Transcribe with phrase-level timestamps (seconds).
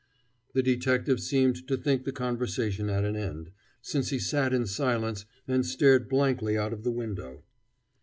[0.55, 3.51] The detective seemed to think the conversation at an end,
[3.83, 7.43] since he sat in silence and stared blankly out of the window.